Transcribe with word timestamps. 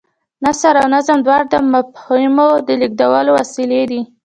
نثر 0.45 0.73
او 0.81 0.87
نظم 0.95 1.17
دواړه 1.25 1.45
د 1.53 1.55
مفاهیمو 1.73 2.47
د 2.67 2.67
لېږدولو 2.81 3.31
وسیلې 3.39 3.81
دي. 3.91 4.01